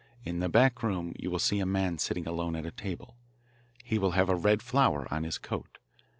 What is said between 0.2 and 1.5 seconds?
In the back room you will